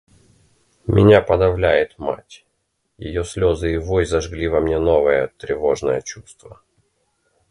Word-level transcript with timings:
Меня 0.87 1.21
подавляет 1.21 1.99
мать; 1.99 2.47
ее 2.97 3.23
слезы 3.23 3.75
и 3.75 3.77
вой 3.77 4.07
зажгли 4.07 4.47
во 4.47 4.59
мне 4.59 4.79
новое, 4.79 5.27
тревожное 5.37 6.01
чувство. 6.01 6.59